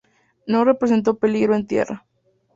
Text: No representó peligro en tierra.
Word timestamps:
No 0.47 0.65
representó 0.65 1.19
peligro 1.19 1.53
en 1.53 1.67
tierra. 1.67 2.07